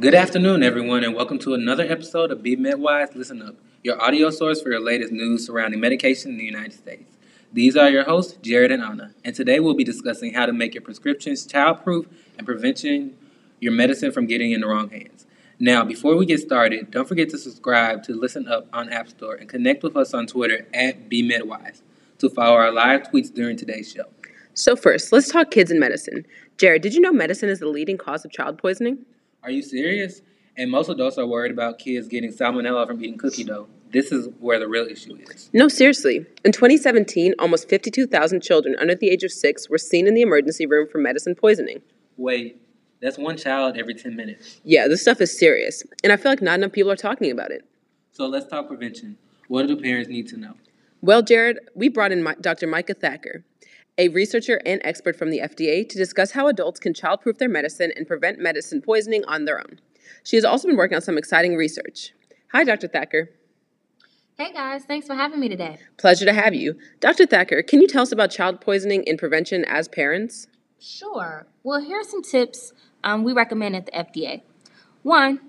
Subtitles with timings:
[0.00, 4.30] Good afternoon, everyone, and welcome to another episode of Be MedWise Listen Up, your audio
[4.30, 7.18] source for your latest news surrounding medication in the United States.
[7.52, 10.72] These are your hosts, Jared and Anna, and today we'll be discussing how to make
[10.72, 12.06] your prescriptions childproof
[12.38, 13.14] and preventing
[13.60, 15.26] your medicine from getting in the wrong hands.
[15.58, 19.34] Now, before we get started, don't forget to subscribe to Listen Up on App Store
[19.34, 21.82] and connect with us on Twitter at Be BeMedWise
[22.20, 24.06] to follow our live tweets during today's show.
[24.54, 26.24] So, first, let's talk kids and medicine.
[26.56, 29.04] Jared, did you know medicine is the leading cause of child poisoning?
[29.42, 30.22] Are you serious?
[30.56, 33.68] And most adults are worried about kids getting salmonella from eating cookie dough.
[33.92, 35.50] This is where the real issue is.
[35.52, 36.26] No, seriously.
[36.44, 40.66] In 2017, almost 52,000 children under the age of six were seen in the emergency
[40.66, 41.80] room for medicine poisoning.
[42.16, 42.60] Wait,
[43.00, 44.60] that's one child every 10 minutes.
[44.62, 47.50] Yeah, this stuff is serious, and I feel like not enough people are talking about
[47.50, 47.64] it.
[48.12, 49.16] So let's talk prevention.
[49.48, 50.54] What do parents need to know?
[51.02, 52.66] Well, Jared, we brought in Dr.
[52.66, 53.42] Micah Thacker,
[53.96, 57.90] a researcher and expert from the FDA, to discuss how adults can childproof their medicine
[57.96, 59.80] and prevent medicine poisoning on their own.
[60.24, 62.12] She has also been working on some exciting research.
[62.52, 62.86] Hi, Dr.
[62.86, 63.30] Thacker.
[64.36, 65.78] Hey guys, thanks for having me today.
[65.98, 66.78] Pleasure to have you.
[66.98, 67.26] Dr.
[67.26, 70.48] Thacker, can you tell us about child poisoning and prevention as parents?
[70.78, 71.46] Sure.
[71.62, 72.72] Well, here are some tips
[73.04, 74.42] um, we recommend at the FDA.
[75.02, 75.40] One,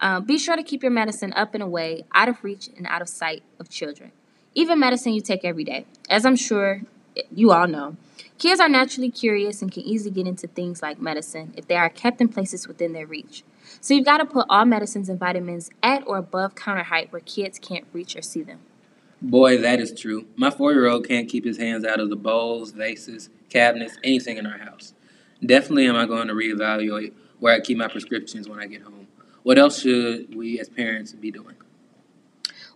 [0.00, 3.02] uh, be sure to keep your medicine up and away, out of reach and out
[3.02, 4.12] of sight of children.
[4.54, 5.86] Even medicine you take every day.
[6.08, 6.82] As I'm sure
[7.32, 7.96] you all know,
[8.38, 11.88] kids are naturally curious and can easily get into things like medicine if they are
[11.88, 13.44] kept in places within their reach.
[13.80, 17.20] So you've got to put all medicines and vitamins at or above counter height where
[17.20, 18.58] kids can't reach or see them.
[19.22, 20.26] Boy, that is true.
[20.34, 24.36] My four year old can't keep his hands out of the bowls, vases, cabinets, anything
[24.36, 24.94] in our house.
[25.44, 29.06] Definitely am I going to reevaluate where I keep my prescriptions when I get home.
[29.42, 31.56] What else should we as parents be doing?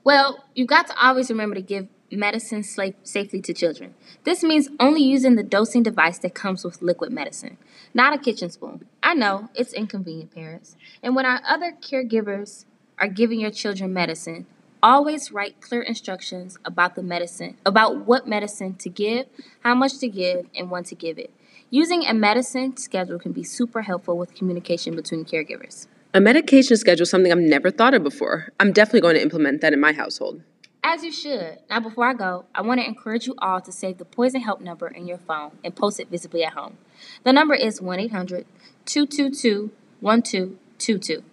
[0.05, 3.95] Well, you've got to always remember to give medicine safely to children.
[4.25, 7.57] This means only using the dosing device that comes with liquid medicine,
[7.95, 8.87] not a kitchen spoon.
[9.03, 10.77] I know it's inconvenient, parents.
[11.03, 12.67] And when our other caregivers
[12.99, 14.47] are giving your children medicine,
[14.83, 19.27] always write clear instructions about the medicine, about what medicine to give,
[19.61, 21.31] how much to give, and when to give it.
[21.71, 25.87] Using a medicine schedule can be super helpful with communication between caregivers.
[26.17, 28.53] A medication schedule is something I've never thought of before.
[28.61, 30.43] I'm definitely going to implement that in my household.
[30.85, 31.59] As you should.
[31.69, 34.61] Now, before I go, I want to encourage you all to save the poison help
[34.61, 36.79] number in your phone and post it visibly at home.
[37.25, 38.47] The number is 1 800
[38.85, 41.25] 222 1222.